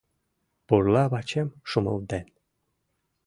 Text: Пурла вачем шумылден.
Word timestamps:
Пурла 0.67 1.03
вачем 1.13 1.47
шумылден. 1.69 2.25